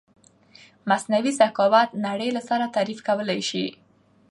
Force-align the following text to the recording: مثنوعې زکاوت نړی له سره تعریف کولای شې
مثنوعې 0.89 1.31
زکاوت 1.39 1.89
نړی 2.07 2.29
له 2.37 2.41
سره 2.49 2.71
تعریف 2.75 2.99
کولای 3.07 3.41
شې 3.49 3.65